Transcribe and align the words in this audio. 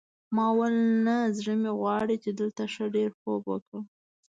ما 0.35 0.45
وویل 0.51 0.77
نه 1.07 1.17
زړه 1.37 1.53
مې 1.61 1.71
غواړي 1.79 2.15
چې 2.23 2.29
دلته 2.39 2.61
ښه 2.73 2.85
ډېر 2.95 3.09
خوب 3.19 3.41
وکړم. 3.51 3.83